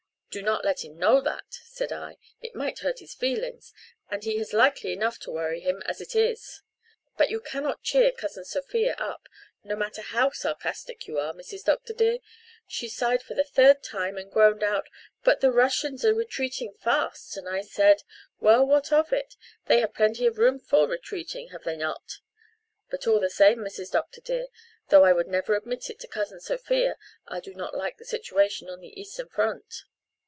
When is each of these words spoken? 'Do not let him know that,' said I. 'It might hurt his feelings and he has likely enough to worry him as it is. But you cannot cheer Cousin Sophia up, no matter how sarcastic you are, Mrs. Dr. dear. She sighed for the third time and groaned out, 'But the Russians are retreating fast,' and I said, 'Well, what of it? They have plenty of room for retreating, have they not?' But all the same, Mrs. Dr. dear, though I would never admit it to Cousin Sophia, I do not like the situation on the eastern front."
'Do 0.33 0.41
not 0.41 0.63
let 0.63 0.85
him 0.85 0.97
know 0.97 1.19
that,' 1.19 1.57
said 1.65 1.91
I. 1.91 2.15
'It 2.41 2.55
might 2.55 2.79
hurt 2.79 2.99
his 2.99 3.13
feelings 3.13 3.73
and 4.09 4.23
he 4.23 4.37
has 4.37 4.53
likely 4.53 4.93
enough 4.93 5.19
to 5.19 5.29
worry 5.29 5.59
him 5.59 5.83
as 5.85 5.99
it 5.99 6.15
is. 6.15 6.61
But 7.17 7.29
you 7.29 7.41
cannot 7.41 7.83
cheer 7.83 8.13
Cousin 8.13 8.45
Sophia 8.45 8.95
up, 8.97 9.27
no 9.65 9.75
matter 9.75 10.01
how 10.01 10.29
sarcastic 10.29 11.05
you 11.05 11.19
are, 11.19 11.33
Mrs. 11.33 11.65
Dr. 11.65 11.91
dear. 11.91 12.19
She 12.65 12.87
sighed 12.87 13.21
for 13.21 13.33
the 13.33 13.43
third 13.43 13.83
time 13.83 14.17
and 14.17 14.31
groaned 14.31 14.63
out, 14.63 14.87
'But 15.25 15.41
the 15.41 15.51
Russians 15.51 16.05
are 16.05 16.13
retreating 16.13 16.75
fast,' 16.79 17.35
and 17.35 17.49
I 17.49 17.59
said, 17.59 18.03
'Well, 18.39 18.65
what 18.65 18.89
of 18.93 19.11
it? 19.11 19.35
They 19.65 19.81
have 19.81 19.93
plenty 19.93 20.25
of 20.27 20.37
room 20.37 20.59
for 20.59 20.87
retreating, 20.87 21.49
have 21.49 21.65
they 21.65 21.75
not?' 21.75 22.19
But 22.89 23.05
all 23.05 23.19
the 23.19 23.29
same, 23.29 23.57
Mrs. 23.57 23.91
Dr. 23.91 24.21
dear, 24.21 24.47
though 24.87 25.03
I 25.03 25.11
would 25.11 25.27
never 25.27 25.57
admit 25.57 25.89
it 25.89 25.99
to 25.99 26.07
Cousin 26.07 26.39
Sophia, 26.39 26.95
I 27.27 27.41
do 27.41 27.53
not 27.53 27.75
like 27.75 27.97
the 27.97 28.05
situation 28.05 28.69
on 28.69 28.79
the 28.79 28.97
eastern 28.97 29.27
front." 29.27 29.83